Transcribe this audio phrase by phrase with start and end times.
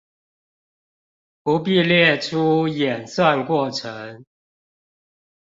[1.43, 4.25] 不必列出演算過程